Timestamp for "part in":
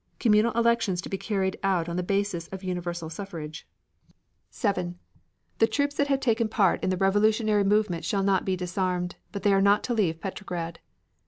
6.49-6.89